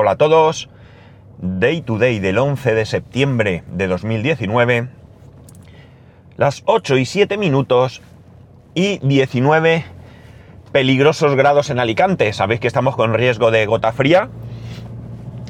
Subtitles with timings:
[0.00, 0.68] Hola a todos.
[1.38, 4.86] Day to day del 11 de septiembre de 2019.
[6.36, 8.00] Las 8 y 7 minutos
[8.76, 9.84] y 19
[10.70, 12.32] peligrosos grados en Alicante.
[12.32, 14.28] Sabéis que estamos con riesgo de gota fría.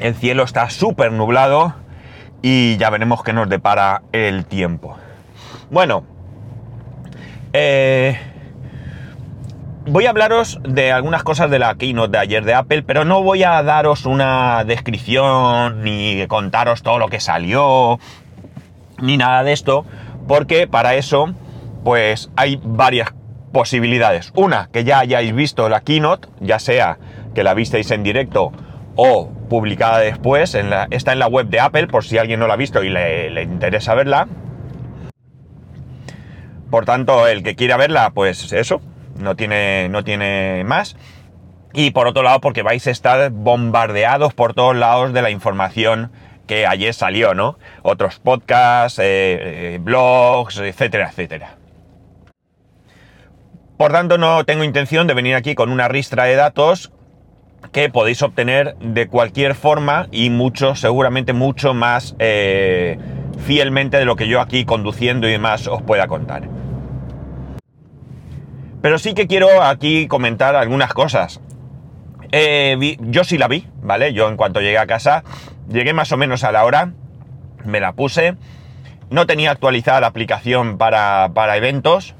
[0.01, 1.75] El cielo está súper nublado
[2.41, 4.97] y ya veremos qué nos depara el tiempo.
[5.71, 6.05] Bueno,
[7.53, 8.19] eh,
[9.89, 13.23] voy a hablaros de algunas cosas de la keynote de ayer de Apple, pero no
[13.23, 17.99] voy a daros una descripción ni contaros todo lo que salió,
[19.01, 19.87] ni nada de esto,
[20.27, 21.33] porque para eso,
[21.85, 23.15] pues hay varias
[23.53, 24.33] posibilidades.
[24.35, 26.99] Una, que ya hayáis visto la keynote, ya sea
[27.35, 28.53] que la visteis en directo
[28.97, 32.47] o publicada después, en la, está en la web de Apple, por si alguien no
[32.47, 34.29] la ha visto y le, le interesa verla.
[36.71, 38.83] Por tanto, el que quiera verla, pues eso,
[39.19, 40.97] no tiene, no tiene más.
[41.73, 46.11] Y por otro lado, porque vais a estar bombardeados por todos lados de la información
[46.47, 47.59] que ayer salió, ¿no?
[47.83, 51.57] Otros podcasts, eh, eh, blogs, etcétera, etcétera.
[53.77, 56.91] Por tanto, no tengo intención de venir aquí con una ristra de datos
[57.71, 62.99] que podéis obtener de cualquier forma y mucho, seguramente mucho más eh,
[63.45, 66.49] fielmente de lo que yo aquí conduciendo y demás os pueda contar.
[68.81, 71.41] Pero sí que quiero aquí comentar algunas cosas.
[72.33, 74.13] Eh, yo sí la vi, ¿vale?
[74.13, 75.25] Yo en cuanto llegué a casa,
[75.69, 76.93] llegué más o menos a la hora,
[77.65, 78.37] me la puse,
[79.11, 82.15] no tenía actualizada la aplicación para, para eventos.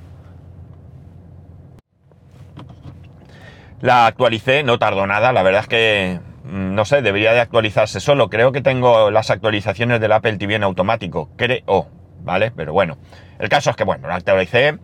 [3.81, 8.01] La actualicé, no tardó nada, la verdad es que, mm, no sé, debería de actualizarse
[8.01, 8.29] solo.
[8.29, 11.89] Creo que tengo las actualizaciones del Apple TV en automático, creo,
[12.25, 12.51] ¿vale?
[12.51, 12.97] Pero bueno,
[13.39, 14.79] el caso es que, bueno, la actualicé,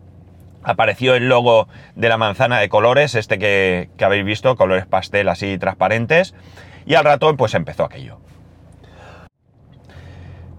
[0.65, 5.59] apareció el logo de la manzana de colores, este que, habéis visto, colores pastel así
[5.59, 6.35] transparentes,
[6.87, 8.19] y al rato pues empezó aquello.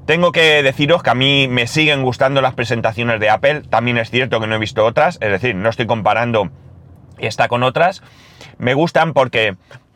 [0.06, 4.12] Tengo que deciros que a mí me siguen gustando las presentaciones de Apple, también es
[4.12, 6.52] cierto que no he visto otras, es decir, no estoy comparando
[7.18, 8.04] esta con otras,
[8.60, 9.56] me gustan porque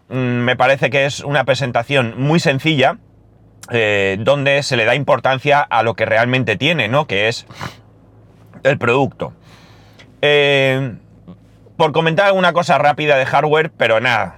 [0.10, 2.98] mm, me parece que es una presentación muy sencilla,
[3.72, 7.06] eh, donde se le da importancia a lo que realmente tiene, ¿no?
[7.06, 7.46] Que es
[8.64, 9.34] el producto.
[10.22, 10.96] Eh,
[11.78, 14.36] por comentar alguna cosa rápida de hardware, pero nada,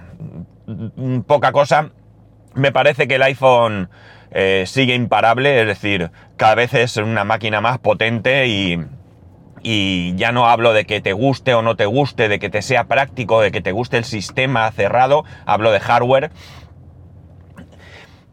[1.26, 1.90] poca cosa.
[2.54, 3.88] Me parece que el iPhone
[4.30, 8.78] eh, sigue imparable, es decir, cada vez es una máquina más potente y,
[9.62, 12.62] y ya no hablo de que te guste o no te guste, de que te
[12.62, 16.30] sea práctico, de que te guste el sistema cerrado, hablo de hardware.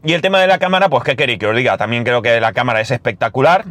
[0.02, 2.40] Y el tema de la cámara, pues qué queréis que os diga, también creo que
[2.40, 3.64] la cámara es espectacular.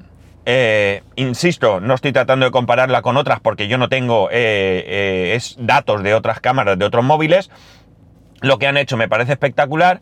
[0.52, 5.34] Eh, insisto, no estoy tratando de compararla con otras porque yo no tengo eh, eh,
[5.36, 7.52] es datos de otras cámaras, de otros móviles.
[8.42, 10.02] Lo que han hecho me parece espectacular.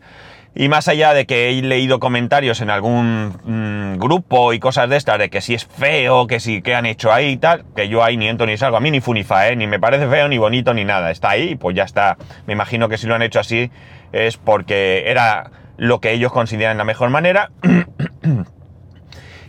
[0.54, 4.96] Y más allá de que he leído comentarios en algún mm, grupo y cosas de
[4.96, 7.90] estas, de que si es feo, que si que han hecho ahí y tal, que
[7.90, 10.38] yo ahí ni entro ni salgo, a mí ni funifa, ni me parece feo, ni
[10.38, 11.10] bonito, ni nada.
[11.10, 12.16] Está ahí, pues ya está.
[12.46, 13.70] Me imagino que si lo han hecho así
[14.12, 17.50] es porque era lo que ellos consideran la mejor manera.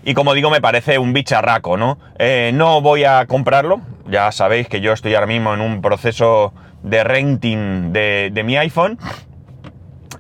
[0.04, 2.00] Y como digo, me parece un bicharraco, ¿no?
[2.18, 3.82] Eh, no voy a comprarlo.
[4.08, 8.98] Ya sabéis que yo estoy ahora mismo en un proceso de renting de, mi iPhone.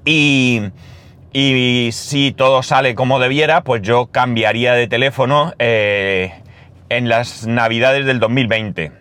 [0.06, 0.62] Y,
[1.34, 6.34] y, si todo sale como debiera, pues yo cambiaría de teléfono eh,
[6.90, 8.92] en las navidades del 2020.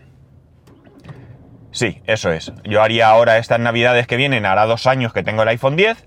[1.70, 2.52] Sí, eso es.
[2.64, 6.04] Yo haría ahora estas navidades que vienen, hará dos años que tengo el iPhone 10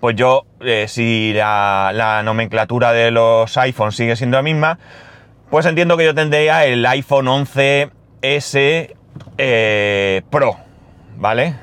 [0.00, 4.78] pues yo, eh, si la, nomenclatura de los iPhones sigue siendo la misma,
[5.50, 8.94] pues entiendo que yo tendría el iPhone 11S
[9.38, 10.56] eh, Pro,
[11.16, 11.56] ¿vale?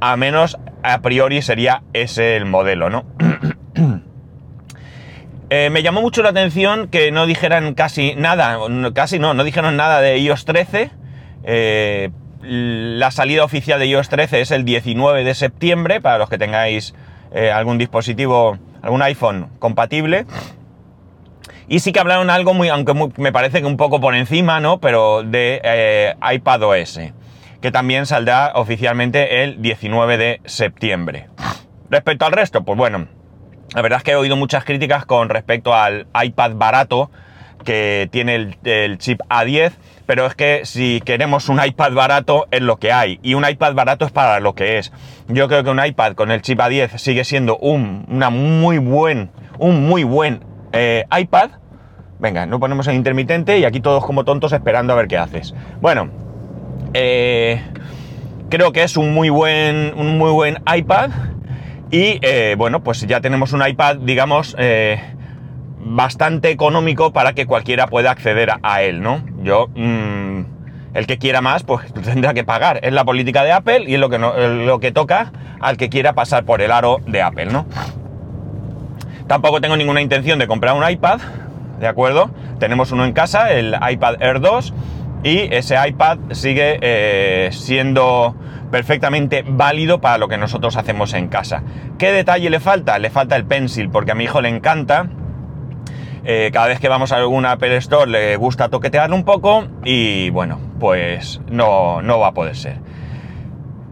[0.00, 3.04] A menos a priori sería ese el modelo, ¿no?
[5.48, 8.58] Eh, me llamó mucho la atención que no dijeran casi nada,
[8.92, 10.90] casi no, no dijeron nada de iOS 13
[12.46, 16.94] la salida oficial de iOS 13 es el 19 de septiembre, para los que tengáis
[17.32, 20.26] eh, algún dispositivo, algún iPhone compatible.
[21.68, 24.78] Y sí que hablaron algo muy, aunque me parece que un poco por encima, ¿no?
[24.78, 27.00] Pero de eh, iPadOS,
[27.60, 31.28] que también saldrá oficialmente el 19 de septiembre.
[31.90, 33.08] Respecto al resto, pues bueno,
[33.74, 37.10] la verdad es que he oído muchas críticas con respecto al iPad barato
[37.64, 39.72] que tiene el chip A10
[40.06, 43.74] pero es que si queremos un iPad barato es lo que hay y un iPad
[43.74, 44.92] barato es para lo que es.
[45.28, 49.30] Yo creo que un iPad con el chip A10 sigue siendo un, una muy buen,
[49.58, 51.50] un muy buen eh, iPad.
[52.18, 55.54] Venga, no ponemos el intermitente y aquí todos como tontos esperando a ver qué haces.
[55.80, 56.08] Bueno,
[56.94, 57.60] eh,
[58.48, 61.10] creo que es un muy buen, un muy buen iPad.
[61.90, 64.56] Y eh, bueno, pues ya tenemos un iPad, digamos,
[65.88, 69.22] bastante económico para que cualquiera pueda acceder a, él, ¿no?
[69.42, 70.40] Yo, mm,
[70.94, 72.80] el que quiera más, pues tendrá que pagar.
[72.82, 74.10] Es la política de Apple y es lo
[74.80, 77.66] que, toca al que quiera pasar por el aro de Apple, ¿no?
[79.28, 81.20] Tampoco tengo ninguna intención de comprar un iPad,
[81.80, 82.30] ¿de acuerdo?
[82.58, 84.74] Tenemos uno en casa, el iPad Air 2,
[85.22, 88.34] y ese iPad sigue eh, siendo
[88.70, 91.62] perfectamente válido para lo que nosotros hacemos en casa.
[91.98, 92.98] ¿Qué detalle le falta?
[92.98, 95.08] Le falta el pencil, porque a mi hijo le encanta.
[96.28, 100.30] Eh, cada vez que vamos a algún Apple Store le gusta toquetearlo un poco y
[100.30, 102.78] bueno, pues no, no va a poder ser.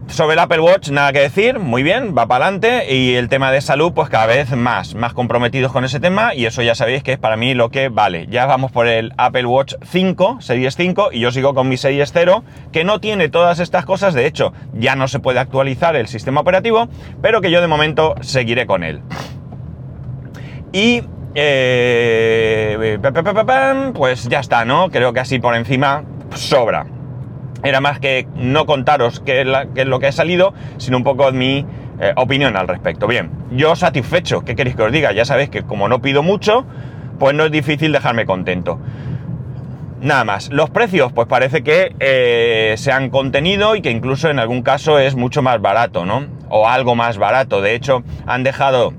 [0.07, 2.93] Sobre el Apple Watch, nada que decir, muy bien, va para adelante.
[2.93, 6.35] Y el tema de salud, pues cada vez más, más comprometidos con ese tema.
[6.35, 8.27] Y eso ya sabéis que es para mí lo que vale.
[8.29, 12.11] Ya vamos por el Apple Watch 5, Series 5, y yo sigo con mi Series
[12.13, 14.13] 0, que no tiene todas estas cosas.
[14.13, 16.87] De hecho, ya no se puede actualizar el sistema operativo,
[17.21, 19.01] pero que yo de momento seguiré con él.
[20.71, 21.03] Y
[21.35, 22.97] eh,
[23.93, 24.89] pues ya está, ¿no?
[24.89, 26.03] Creo que así por encima
[26.33, 26.85] sobra
[27.63, 31.65] era más que no contaros qué es, lo que ha salido, sino un poco mi
[31.99, 33.07] eh, opinión al respecto.
[33.07, 35.11] Bien, yo satisfecho, ¿qué queréis que os diga?
[35.11, 36.65] Ya sabéis que como no pido mucho,
[37.17, 38.79] pues no es difícil dejarme contento.
[40.01, 44.37] Nada más, los precios, pues parece que eh, se han contenido y que incluso en
[44.37, 46.27] algún caso es mucho más barato, ¿no?
[46.49, 47.61] O algo más barato.
[47.61, 48.93] De hecho, han dejado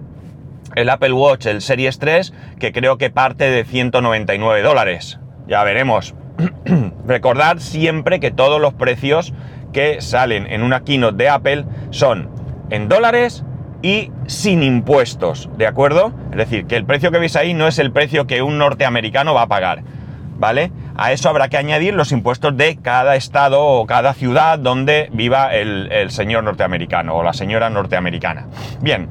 [0.77, 5.19] el Apple Watch, el Series 3, que creo que parte de 199 dólares.
[5.49, 6.15] Ya veremos.
[7.07, 9.33] Recordad siempre que todos los precios
[9.73, 12.31] que salen en una keynote de Apple son
[12.71, 13.45] en dólares
[13.83, 16.13] y sin impuestos, ¿de acuerdo?
[16.31, 19.33] Es decir, que el precio que veis ahí no es el precio que un norteamericano
[19.33, 19.83] va a pagar,
[20.39, 20.73] ¿vale?
[20.97, 25.55] A eso habrá que añadir los impuestos de cada estado o cada ciudad donde viva
[25.55, 28.47] el, el señor norteamericano o la señora norteamericana.
[28.81, 29.09] Bien,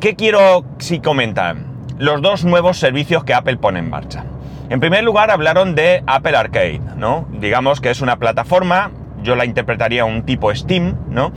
[0.00, 1.56] ¿qué quiero si comentar?
[1.98, 4.24] Los dos nuevos servicios que Apple pone en marcha.
[4.70, 7.26] En primer lugar hablaron de Apple Arcade, ¿no?
[7.32, 8.92] Digamos que es una plataforma,
[9.22, 11.32] yo la interpretaría un tipo Steam, ¿no?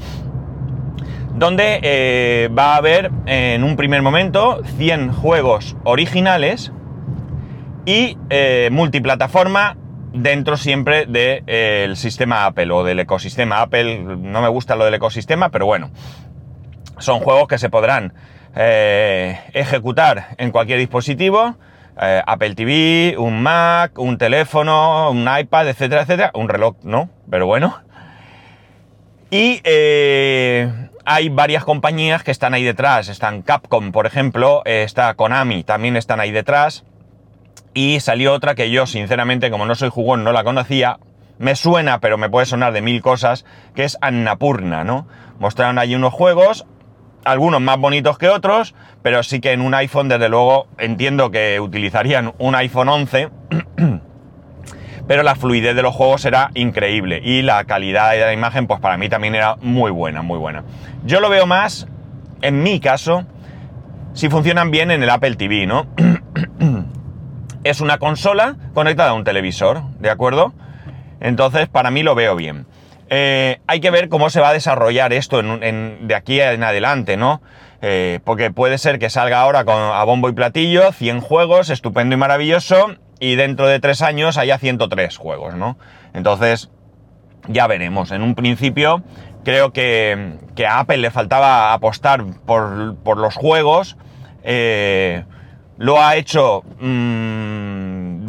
[1.36, 6.72] Donde eh, va a haber en un primer momento 100 juegos originales
[7.86, 9.78] y eh, multiplataforma
[10.14, 14.04] dentro siempre del eh, sistema Apple o del ecosistema Apple.
[14.04, 15.90] No me gusta lo del ecosistema, pero bueno,
[17.00, 18.14] son juegos que se podrán
[18.56, 21.56] ejecutar en cualquier dispositivo
[22.00, 26.32] eh, Apple TV, un Mac, un teléfono, un iPad, etcétera, etcétera.
[26.34, 27.80] Un reloj, no, pero bueno.
[29.30, 30.72] Y eh,
[31.06, 33.08] hay varias compañías que están ahí detrás.
[33.08, 36.86] Están Capcom, por ejemplo, está Konami, también están ahí detrás.
[37.74, 40.98] Y salió otra que yo, sinceramente, como no soy jugón, no la conocía.
[41.38, 43.46] Me suena, pero me puede sonar de mil cosas,
[43.76, 45.08] que es Annapurna, ¿no?
[45.40, 46.66] Mostraron ahí unos juegos,
[47.26, 51.60] algunos más bonitos que otros, pero sí que en un iPhone, desde luego, entiendo que
[51.60, 53.30] utilizarían un iPhone 11,
[55.08, 58.80] pero la fluidez de los juegos era increíble y la calidad de la imagen, pues
[58.80, 60.64] para mí también era muy buena, muy buena.
[61.06, 61.88] Yo lo veo más,
[62.42, 63.26] en mi caso,
[64.14, 65.88] si funcionan bien en el Apple TV, ¿no?
[67.64, 70.54] es una consola conectada a un televisor, ¿de acuerdo?
[71.20, 72.66] Entonces, para mí lo veo bien.
[73.14, 77.42] Eh, hay que ver cómo se va a desarrollar esto de aquí en adelante, ¿no?
[77.82, 82.16] Eh, porque puede ser que salga ahora con, a bombo y platillo, 100 juegos, estupendo
[82.16, 85.78] y maravilloso, y dentro de 3 años haya 103 juegos, ¿no?
[86.14, 86.72] Entonces,
[87.50, 88.12] ya veremos.
[88.12, 89.04] En un principio,
[89.44, 93.98] creo que, a Apple le faltaba apostar por, los juegos.
[94.44, 95.26] Eh,
[95.78, 97.51] lo ha hecho mm,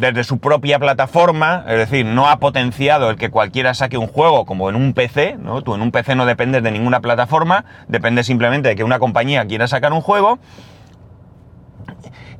[0.03, 4.45] desde su propia plataforma, es decir, no ha potenciado el que cualquiera saque un juego
[4.45, 5.61] como en un PC, ¿no?
[5.61, 9.45] Tú en un PC no dependes de ninguna plataforma, depende simplemente de que una compañía
[9.45, 10.39] quiera sacar un juego.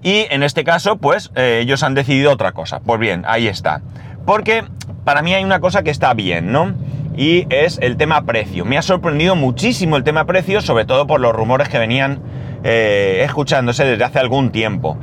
[0.02, 2.82] Y en este caso, pues eh, ellos han decidido otra cosa.
[2.82, 3.82] Pues bien, ahí está.
[4.26, 4.66] Porque
[5.06, 6.74] para mí hay una cosa que está bien, ¿no?
[7.16, 8.66] Y es el tema precio.
[8.66, 12.20] Me ha sorprendido muchísimo el tema precio, sobre todo por los rumores que venían
[12.66, 14.98] eh, escuchándose desde hace algún tiempo.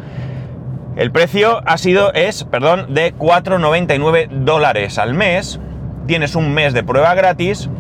[0.96, 5.60] El precio ha sido, es, perdón, de 4,99 dólares al mes.
[6.06, 7.70] Tienes un mes de prueba gratis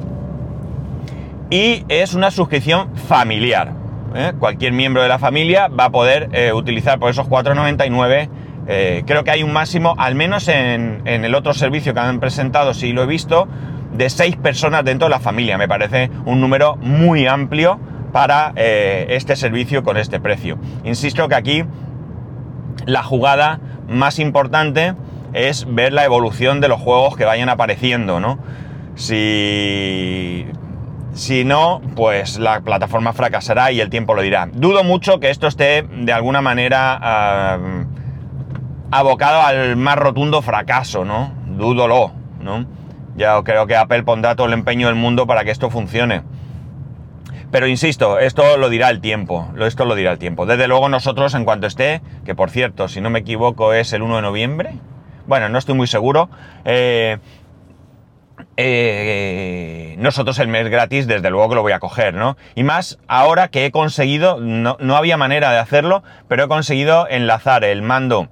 [1.50, 3.72] y es una suscripción familiar.
[4.14, 4.32] ¿eh?
[4.38, 9.04] Cualquier miembro de la familia va a poder eh, utilizar por esos 4,99.
[9.04, 12.72] creo que hay un máximo, al menos en, en, el otro servicio que han presentado,
[12.72, 13.48] si lo he visto,
[13.92, 15.58] de 6 personas dentro de la familia.
[15.58, 17.80] Me parece un número muy amplio
[18.12, 20.58] para eh, este servicio con este precio.
[20.84, 21.64] Insisto que aquí
[22.86, 24.94] la jugada más importante
[25.32, 28.38] es ver la evolución de los juegos que vayan apareciendo, ¿no?
[28.94, 30.46] Si,
[31.12, 34.48] si no, pues la plataforma fracasará y el tiempo lo dirá.
[34.52, 37.58] Dudo mucho que esto esté de alguna manera ah,
[38.90, 41.32] abocado al más rotundo fracaso, ¿no?
[41.46, 42.66] Dúdolo, ¿no?
[43.16, 46.22] Ya creo que Apple pondrá todo el empeño del mundo para que esto funcione.
[47.50, 50.46] Pero insisto, esto lo dirá el tiempo, esto lo dirá el tiempo.
[50.46, 54.02] Desde luego nosotros, en cuanto esté, que por cierto, si no me equivoco es el
[54.02, 54.74] 1 de noviembre,
[55.26, 56.30] bueno, no estoy muy seguro,
[56.64, 57.18] eh,
[58.56, 62.36] eh, nosotros el mes gratis, desde luego que lo voy a coger, ¿no?
[62.54, 67.64] Y más ahora que he conseguido, no, había manera de hacerlo, pero he conseguido enlazar
[67.64, 68.28] el mando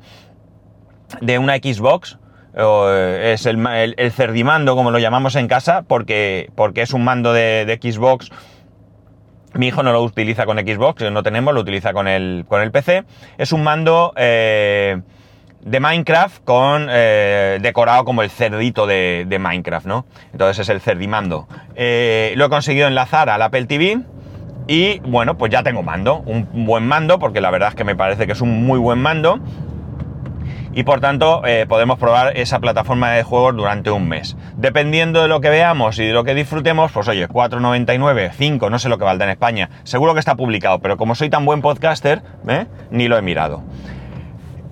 [1.20, 2.18] de una Xbox,
[2.54, 8.30] es el, cerdimando, como lo llamamos en casa, porque, porque es un mando de Xbox
[9.58, 12.70] mi hijo no lo utiliza con Xbox, no tenemos, lo utiliza con el, con el
[12.70, 13.02] PC.
[13.38, 15.00] Es un mando eh,
[15.62, 20.06] de Minecraft con eh, decorado como el cerdito de, Minecraft, ¿no?
[20.32, 21.48] Entonces es el cerdimando.
[21.74, 23.98] Eh, lo he conseguido enlazar al Apple TV.
[24.68, 27.96] Y bueno, pues ya tengo mando, un buen mando, porque la verdad es que me
[27.96, 29.40] parece que es un muy buen mando
[30.72, 34.36] y por tanto eh, podemos probar esa plataforma de juegos durante un mes.
[34.56, 38.78] Dependiendo de lo que veamos y de lo que disfrutemos, pues oye, 4,99, 5, no
[38.78, 39.70] sé lo que valdrá en España.
[39.84, 42.66] Seguro que está publicado, pero como soy tan buen podcaster, ¿eh?
[42.90, 43.62] ni lo he mirado.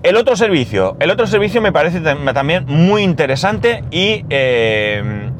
[0.03, 5.31] El otro servicio, el otro servicio me parece también muy interesante y eh,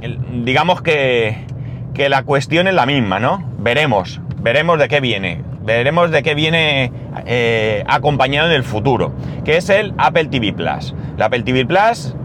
[0.44, 1.46] digamos que,
[1.94, 3.50] que la cuestión es la misma, ¿no?
[3.60, 6.94] Veremos, veremos de qué viene veremos de qué viene
[7.26, 9.12] eh, acompañado en el futuro,
[9.44, 10.96] que es el Apple TV Plus.
[11.18, 12.16] El Apple TV Plus,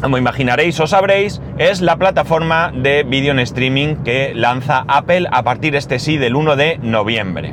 [0.00, 5.42] como imaginaréis o sabréis, es la plataforma de vídeo en streaming que lanza Apple a
[5.42, 7.52] partir este sí del 1 de noviembre.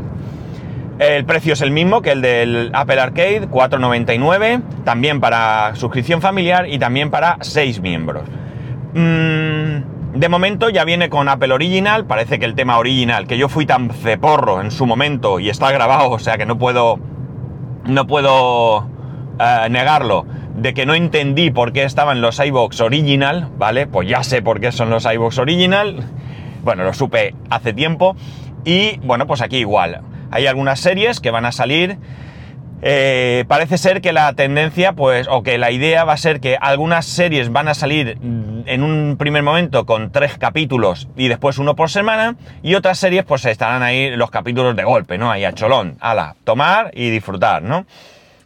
[1.00, 6.70] El precio es el mismo que el del Apple Arcade, 4,99, también para suscripción familiar
[6.70, 8.24] y también para 6 miembros.
[8.94, 13.50] Mm, de momento ya viene con Apple Original, parece que el tema original, que yo
[13.50, 17.00] fui tan ceporro en su momento y está grabado, o sea que no puedo,
[17.86, 18.88] no puedo
[19.40, 23.88] eh, negarlo, de que no entendí por qué estaban los iBox Original, ¿vale?
[23.88, 26.04] Pues ya sé por qué son los iBox Original,
[26.64, 28.16] bueno, lo supe hace tiempo,
[28.64, 30.02] y bueno, pues aquí igual.
[30.30, 31.98] Hay algunas series que van a salir
[32.86, 36.58] eh, parece ser que la tendencia, pues, o que la idea va a ser que
[36.60, 41.78] algunas series van a salir en un primer momento con tres capítulos y después uno
[41.78, 45.32] por semana, y otras series, pues, estarán ahí los capítulos de golpe, ¿no?
[45.32, 47.86] Ahí a cholón, ala, tomar y disfrutar, ¿no?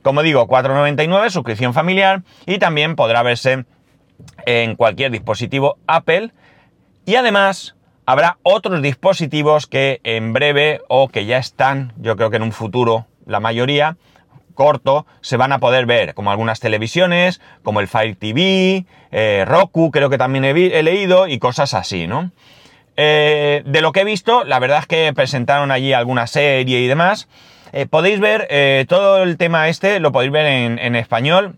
[0.04, 3.66] Como digo, 4,99, suscripción familiar, y también podrá verse
[4.46, 6.32] en cualquier dispositivo Apple,
[7.08, 7.76] y además
[8.06, 12.52] habrá otros dispositivos que en breve o que ya están, yo creo que en un
[12.52, 13.98] futuro, la mayoría,
[14.58, 19.90] corto se van a poder ver, como algunas televisiones, como el Fire TV, eh, Roku,
[19.92, 22.32] creo que también he, leído, y cosas así, ¿no?
[22.98, 26.88] Eh, de lo que he visto, la verdad es que presentaron allí alguna serie y
[26.88, 27.30] demás.
[27.72, 28.50] Eh, podéis ver
[28.88, 31.56] todo el tema este, lo podéis ver en, español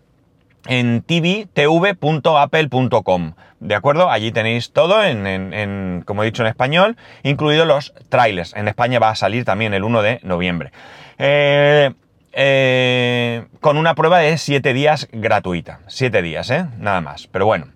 [0.66, 3.32] en tvtv.apple.com.
[3.60, 4.10] ¿De acuerdo?
[4.10, 8.54] Allí tenéis todo, en, como he dicho, en español, incluidos los trailers.
[8.54, 10.72] En España va a salir también el 1 de noviembre.
[11.18, 11.92] Eh,
[12.32, 15.80] eh, con una prueba de 7 días gratuita.
[15.88, 16.66] 7 días, ¿eh?
[16.78, 17.26] Nada más.
[17.26, 17.68] Pero bueno.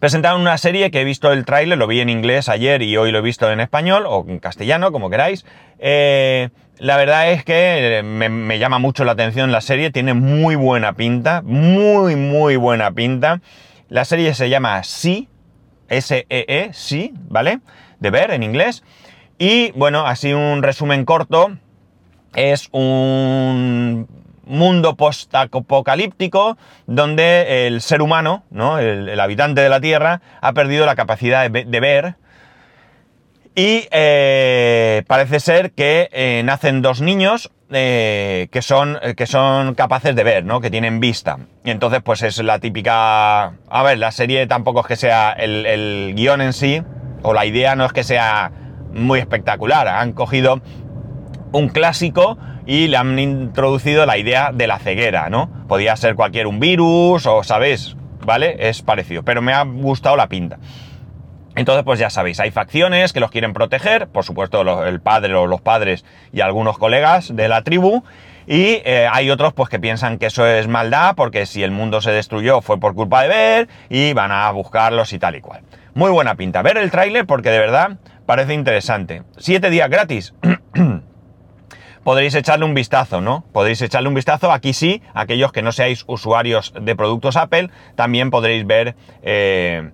[0.00, 3.10] Presentaron una serie que he visto el tráiler, lo vi en inglés ayer y hoy
[3.10, 5.44] lo he visto en español o en castellano, como queráis.
[5.80, 10.92] Eh, la verdad es que me, llama mucho la atención la serie, tiene muy buena
[10.92, 13.40] pinta, muy, muy buena pinta.
[13.88, 15.28] La serie se llama Sí,
[15.88, 17.58] S-E-E, Sí, ¿vale?
[17.98, 18.84] De ver en inglés.
[19.36, 21.56] Y bueno, así un resumen corto
[22.34, 24.06] es un
[24.48, 26.56] mundo post-apocalíptico
[26.86, 28.78] donde el ser humano, ¿no?
[28.78, 32.16] el, habitante de la Tierra, ha perdido la capacidad de, ver.
[33.54, 40.14] Y eh, parece ser que eh, nacen dos niños eh, que, son, que son capaces
[40.14, 40.60] de ver, ¿no?
[40.60, 41.38] Que tienen vista.
[41.64, 43.46] Y entonces, pues es la típica...
[43.68, 46.82] A ver, la serie tampoco es que sea el, el guion en sí,
[47.22, 48.52] o la idea no es que sea
[48.92, 49.88] muy espectacular.
[49.88, 50.60] Han cogido
[51.52, 55.50] un clásico y le han introducido la idea de la ceguera, ¿no?
[55.68, 57.96] Podía ser cualquier un virus o, ¿sabéis?
[58.24, 58.56] ¿Vale?
[58.68, 60.58] Es parecido, pero me ha gustado la pinta.
[61.56, 65.46] Entonces, pues ya sabéis, hay facciones que los quieren proteger, por supuesto el padre o
[65.46, 68.04] los padres y algunos colegas de la tribu,
[68.46, 72.00] y eh, hay otros pues que piensan que eso es maldad, porque si el mundo
[72.00, 75.62] se destruyó fue por culpa de ver, y van a buscarlos y tal y cual.
[75.94, 76.62] Muy buena pinta.
[76.62, 79.24] Ver el tráiler porque de verdad parece interesante.
[79.36, 80.34] Siete días gratis.
[82.08, 83.44] podréis echarle un vistazo, ¿no?
[83.52, 84.50] Podréis echarle un vistazo.
[84.50, 89.90] Aquí sí, aquellos que no seáis usuarios de productos Apple, también podréis ver eh,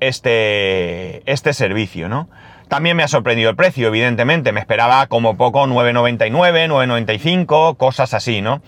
[0.00, 2.30] este, este servicio, ¿no?
[2.68, 4.50] También me ha sorprendido el precio, evidentemente.
[4.50, 6.30] Me esperaba como poco 9,99,
[6.70, 8.62] 9,95, cosas así, ¿no?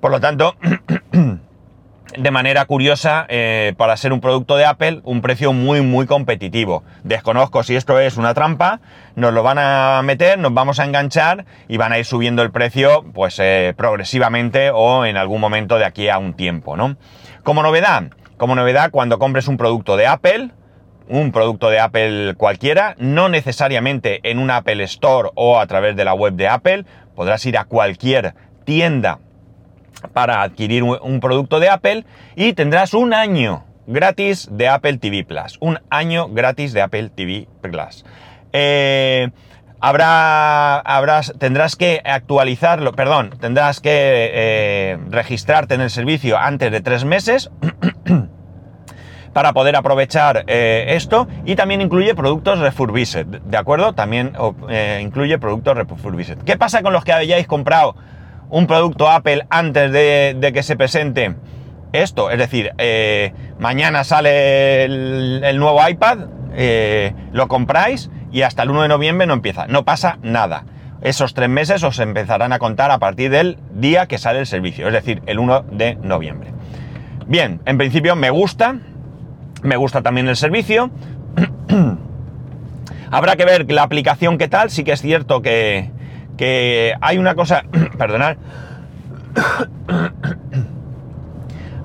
[0.00, 0.54] Por lo tanto,
[2.16, 6.84] de manera curiosa, eh, para ser un producto de Apple, un precio muy, muy competitivo.
[7.02, 8.80] Desconozco si esto es una trampa,
[9.16, 12.50] nos lo van a meter, nos vamos a enganchar y van a ir subiendo el
[12.50, 16.96] precio, pues eh, progresivamente o en algún momento de aquí a un tiempo, ¿no?
[17.42, 18.04] Como novedad,
[18.36, 20.50] como novedad, cuando compres un producto de Apple,
[21.08, 26.04] un producto de Apple cualquiera, no necesariamente en un Apple Store o a través de
[26.04, 26.84] la web de Apple,
[27.14, 28.34] podrás ir a cualquier
[28.64, 29.18] tienda
[30.12, 32.04] para adquirir un producto de Apple
[32.36, 35.58] y tendrás un año gratis de Apple TV Plus.
[35.60, 38.04] Un año gratis de Apple TV Plus.
[38.52, 39.30] Eh,
[39.80, 43.90] habrá, habrás, tendrás que actualizarlo, perdón, tendrás que
[44.32, 47.50] eh, registrarte en el servicio antes de tres meses.
[49.32, 53.92] para poder aprovechar eh, esto y también incluye productos refurbished, ¿de acuerdo?
[53.92, 54.32] También
[55.00, 56.38] incluye productos refurbished.
[56.44, 57.96] ¿Qué pasa con los que hayáis comprado
[58.54, 61.34] un producto Apple antes de, que se presente
[61.92, 62.30] esto.
[62.30, 66.18] Es decir, eh, mañana sale el, nuevo iPad,
[66.54, 69.66] eh, lo compráis y hasta el 1 de noviembre no empieza.
[69.66, 70.66] No pasa nada.
[71.02, 74.86] Esos tres meses os empezarán a contar a partir del día que sale el servicio,
[74.86, 76.52] es decir, el 1 de noviembre.
[77.26, 78.76] Bien, en principio me gusta,
[79.62, 80.90] me gusta también el servicio.
[83.10, 85.90] Habrá que ver la aplicación qué tal, sí que es cierto que,
[86.36, 87.64] que hay una cosa,
[87.98, 88.36] perdonad,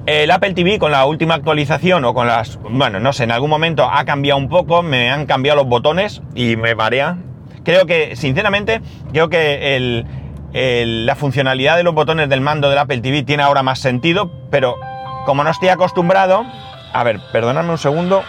[0.06, 3.50] el Apple TV con la última actualización o con las, bueno, no sé, en algún
[3.50, 7.18] momento ha cambiado un poco, me han cambiado los botones y me marea.
[7.64, 10.04] Creo que, sinceramente, creo que
[10.52, 14.78] la funcionalidad de los botones del mando del Apple TV tiene ahora más sentido, pero
[15.26, 16.44] como no estoy acostumbrado,
[16.92, 18.24] a ver, perdonadme un segundo,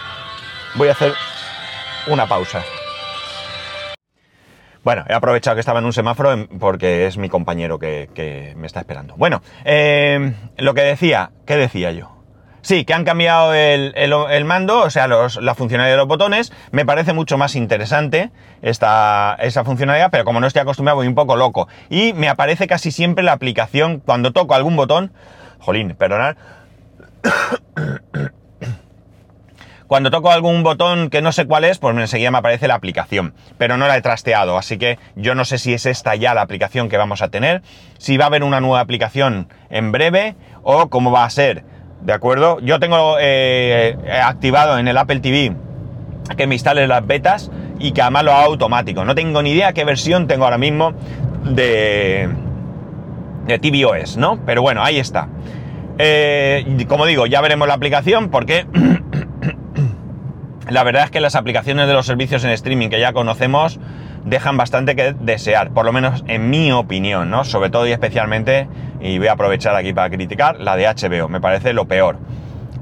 [0.75, 1.13] voy a hacer
[2.05, 2.61] una pausa.
[4.83, 8.79] Bueno, he aprovechado que estaba en un semáforo porque es mi compañero que, me está
[8.79, 9.15] esperando.
[9.15, 12.21] Bueno, eh, lo que decía, ¿qué decía yo?
[12.63, 16.53] Sí, que han cambiado el, mando, o sea, la funcionalidad de los botones.
[16.71, 21.15] Me parece mucho más interesante esta, esa funcionalidad, pero como no estoy acostumbrado voy un
[21.15, 21.67] poco loco.
[21.89, 25.11] Y me aparece casi siempre la aplicación cuando toco algún botón.
[25.59, 26.37] Jolín, perdonad.
[29.91, 33.33] Cuando toco algún botón que no sé cuál es, pues enseguida me aparece la aplicación,
[33.57, 36.43] pero no la he trasteado, así que yo no sé si es esta ya la
[36.43, 37.61] aplicación que vamos a tener,
[37.97, 41.65] si va a haber una nueva aplicación en breve o cómo va a ser,
[42.03, 42.61] ¿de acuerdo?
[42.61, 45.57] Yo tengo eh, activado en el Apple TV
[46.37, 49.03] que me instale las betas y que además lo haga automático.
[49.03, 50.93] No tengo ni idea qué versión tengo ahora mismo
[51.43, 52.29] de,
[53.45, 54.39] de tvOS, ¿no?
[54.45, 55.27] Pero bueno, ahí está.
[55.97, 58.65] Eh, como digo, ya veremos la aplicación porque
[60.71, 63.79] la verdad es que las aplicaciones de los servicios en streaming que ya conocemos
[64.25, 67.43] dejan bastante que desear, por lo menos en mi opinión, ¿no?
[67.43, 68.67] Sobre todo y especialmente,
[69.01, 72.17] y voy a aprovechar aquí para criticar, la de HBO, me parece lo peor.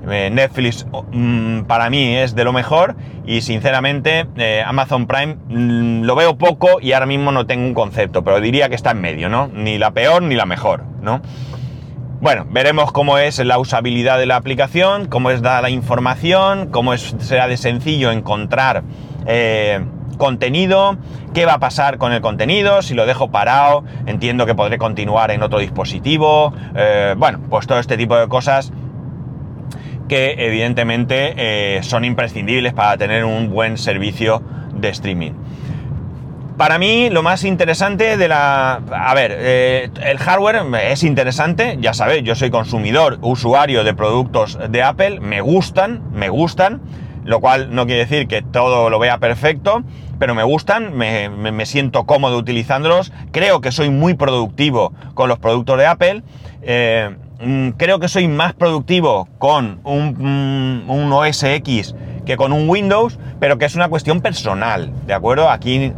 [0.10, 6.04] Eh, Netflix mm, para mí es de lo mejor y sinceramente eh, Amazon Prime mm,
[6.04, 9.02] lo veo poco y ahora mismo no tengo un concepto, pero diría que está en
[9.02, 9.50] medio, ¿no?
[9.54, 11.22] Ni la peor ni la mejor, ¿no?
[12.22, 16.94] Bueno, veremos cómo es la usabilidad de la aplicación, cómo es dada la información, cómo
[16.94, 18.84] es, será de sencillo encontrar
[19.26, 19.80] eh,
[20.18, 20.98] contenido,
[21.34, 25.32] qué va a pasar con el contenido, si lo dejo parado, entiendo que podré continuar
[25.32, 28.74] en otro dispositivo, eh, bueno, pues todo este tipo de cosas
[30.10, 35.32] que evidentemente eh, son imprescindibles para tener un buen servicio de streaming.
[36.60, 38.82] Para mí, lo más interesante de la...
[38.92, 44.60] A ver, eh, el hardware es interesante, ya sabéis, yo soy consumidor, usuario de productos
[44.70, 46.82] de Apple, me gustan, me gustan,
[47.24, 49.84] lo cual no quiere decir que todo lo vea perfecto,
[50.20, 55.78] pero me gustan, me, siento cómodo utilizándolos, creo que soy muy productivo con los productos
[55.78, 56.24] de Apple,
[56.62, 61.96] eh, mm, creo que soy más productivo con un, mm, un OS X
[62.30, 65.50] que con un Windows, pero que es una cuestión personal, ¿de acuerdo?
[65.50, 65.92] Aquí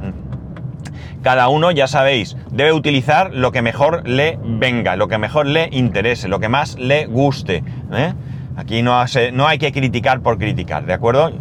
[1.21, 5.69] cada uno, ya sabéis, debe utilizar lo que mejor le venga, lo que mejor le
[5.71, 7.63] interese, lo que más le guste.
[7.93, 8.13] ¿eh?
[8.57, 9.03] Aquí no,
[9.33, 11.31] no hay que criticar por criticar, ¿de acuerdo?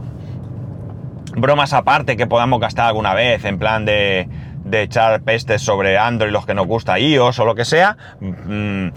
[1.37, 4.29] Bromas aparte que podamos gastar alguna vez, en plan de,
[4.73, 8.89] echar pestes sobre Android, los que nos gusta iOS o lo que sea, mm,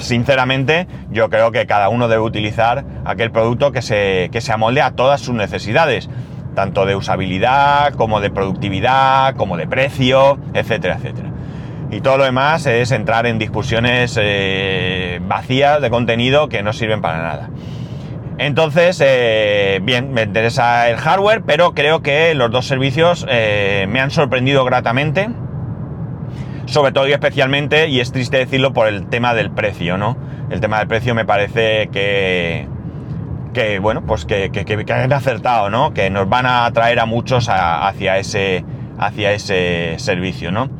[0.00, 4.80] sinceramente yo creo que cada uno debe utilizar aquel producto que se, que se amolde
[4.80, 6.08] a todas sus necesidades
[6.54, 11.28] tanto de usabilidad como de productividad, como de precio, etcétera, etcétera.
[11.90, 17.02] Y todo lo demás es entrar en discusiones eh, vacías de contenido que no sirven
[17.02, 17.50] para nada.
[18.38, 24.00] Entonces, eh, bien, me interesa el hardware, pero creo que los dos servicios eh, me
[24.00, 25.28] han sorprendido gratamente.
[26.64, 30.16] Sobre todo y especialmente, y es triste decirlo, por el tema del precio, ¿no?
[30.48, 32.66] El tema del precio me parece que,
[33.52, 35.92] que bueno, pues que, que, han acertado, ¿no?
[35.94, 38.64] Que nos van a atraer a muchos hacia, ese,
[38.98, 40.70] hacia ese servicio, ¿no?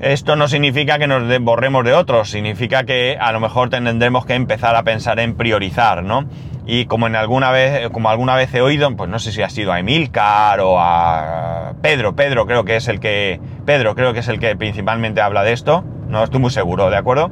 [0.00, 4.34] Esto no significa que nos borremos de otros, significa que a lo mejor tendremos que
[4.34, 6.26] empezar a pensar en priorizar, ¿no?
[6.66, 9.48] Y como en alguna vez, como alguna vez he oído, pues no sé si ha
[9.48, 14.20] sido a Emilcar o a Pedro, Pedro creo que es el que, Pedro creo que
[14.20, 17.30] es el que principalmente habla de esto, no estoy muy seguro, ¿de acuerdo?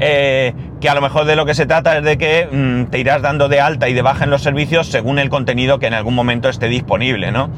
[0.00, 3.00] Eh, que a lo mejor de lo que se trata es de que mm, te
[3.00, 5.94] irás dando de alta y de baja en los servicios según el contenido que en
[5.94, 7.50] algún momento esté disponible, ¿no?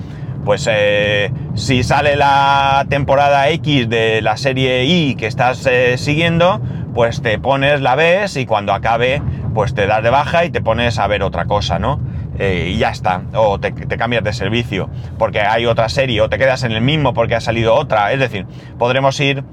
[0.44, 6.62] Pues eh, si sale la temporada X de la serie I que estás eh, siguiendo,
[6.94, 9.20] pues te pones, la ves y cuando acabe,
[9.52, 12.00] pues te das de baja y te pones a ver otra cosa, ¿no?
[12.42, 16.38] y ya está, o te, te, cambias de servicio porque hay otra serie, o te
[16.38, 18.46] quedas en el mismo porque ha salido otra, es decir,
[18.78, 19.44] podremos ir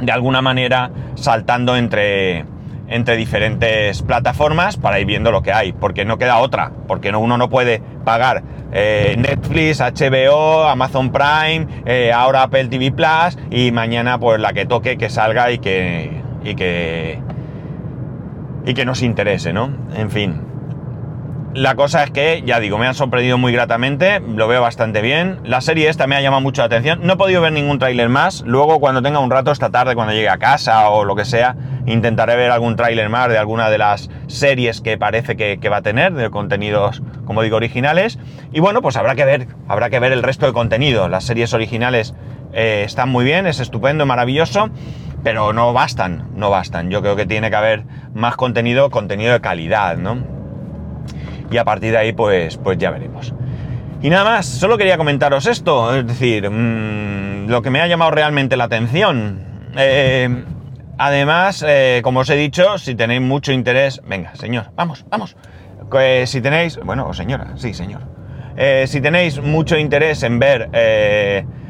[0.00, 2.44] de alguna manera saltando entre,
[2.88, 7.36] entre diferentes plataformas para ir viendo lo que hay, porque no queda otra, porque uno
[7.38, 14.18] no puede pagar eh, Netflix, HBO, Amazon Prime, eh, ahora Apple TV Plus y mañana
[14.18, 17.18] pues la que toque que salga y que y que
[18.64, 19.70] y que nos interese, ¿no?
[19.94, 20.45] En fin,
[21.56, 25.40] la cosa es que, ya digo, me han sorprendido muy gratamente, lo veo bastante bien.
[25.42, 27.00] La serie esta me ha llamado mucho la atención.
[27.02, 28.42] No he podido ver ningún tráiler más.
[28.42, 31.56] Luego, cuando tenga un rato esta tarde, cuando llegue a casa o lo que sea,
[31.86, 35.82] intentaré ver algún tráiler más de alguna de las series que parece que, va a
[35.82, 38.18] tener, de contenidos, como digo, originales.
[38.52, 41.08] Y bueno, pues habrá que ver, habrá que ver el resto de contenido.
[41.08, 42.14] Las series originales
[42.52, 44.70] eh, están muy bien, es estupendo, maravilloso
[45.24, 46.88] pero no bastan, no bastan.
[46.88, 50.35] Yo creo que tiene que haber más contenido, contenido de calidad, ¿no?
[51.50, 53.32] Y a partir de ahí pues, pues ya veremos.
[54.02, 58.10] Y nada más, solo quería comentaros esto, es decir, mmm, lo que me ha llamado
[58.10, 59.40] realmente la atención.
[59.76, 60.44] Eh,
[60.98, 65.36] además, eh, como os he dicho, si tenéis mucho interés, venga, señor, vamos, vamos.
[65.98, 68.02] Eh, si tenéis, bueno, señora, sí, señor.
[68.86, 70.70] si tenéis mucho interés en ver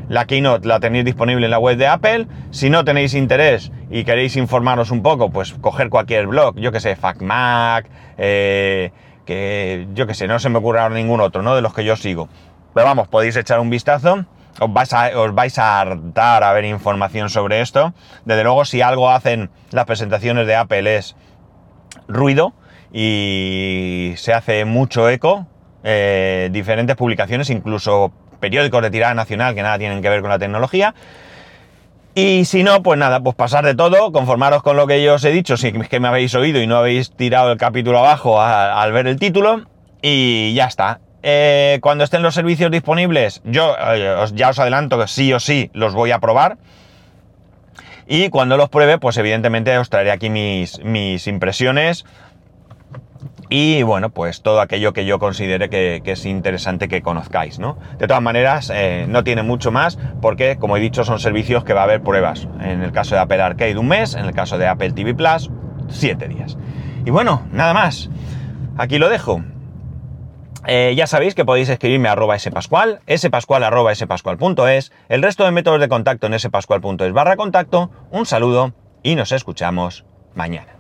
[0.08, 2.26] la Keynote, la tenéis disponible en la web de Apple.
[2.50, 6.80] Si no tenéis interés y queréis informaros un poco, pues coger cualquier blog, yo que
[6.80, 8.92] sé, FacMac, eh,
[9.26, 11.54] que yo que sé, no se me ocurre ahora ningún otro, ¿no?
[11.54, 12.28] De los que yo sigo.
[12.72, 14.24] Pero vamos, podéis echar un vistazo.
[14.58, 17.92] Os vais, a, os vais a hartar a ver información sobre esto.
[18.24, 21.14] Desde luego, si algo hacen las presentaciones de Apple es
[22.08, 22.54] ruido
[22.92, 25.46] y se hace mucho eco.
[25.84, 30.38] Eh, diferentes publicaciones, incluso periódicos de tirada nacional que nada tienen que ver con la
[30.38, 30.94] tecnología.
[32.18, 35.24] Y si no, pues nada, pues pasar de todo, conformaros con lo que yo os
[35.26, 38.40] he dicho, si es que me habéis oído y no habéis tirado el capítulo abajo
[38.40, 39.66] al ver el título,
[40.00, 41.00] y ya está.
[41.22, 45.70] Eh, cuando estén los servicios disponibles, yo eh, ya os adelanto que sí o sí
[45.74, 46.56] los voy a probar.
[48.06, 52.06] Y cuando los pruebe, pues evidentemente os traeré aquí mis, mis impresiones,
[53.48, 57.78] y bueno, pues todo aquello que yo considere que, es interesante que conozcáis, ¿no?
[57.98, 61.72] De todas maneras, eh, no tiene mucho más porque, como he dicho, son servicios que
[61.72, 62.48] va a haber pruebas.
[62.60, 65.50] En el caso de Apple Arcade un mes, en el caso de Apple TV Plus,
[65.88, 66.56] siete días.
[67.04, 68.10] Y bueno, nada más.
[68.76, 69.42] Aquí lo dejo.
[70.66, 75.52] Eh, ya sabéis que podéis escribirme a arroba spascual, spascual arroba spascual.es, el resto de
[75.52, 77.90] métodos de contacto en spascual.es barra contacto.
[78.10, 78.72] Un saludo
[79.04, 80.04] y nos escuchamos
[80.34, 80.75] mañana.